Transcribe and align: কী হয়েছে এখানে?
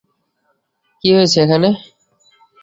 কী 1.03 1.09
হয়েছে 1.15 1.37
এখানে? 1.45 1.69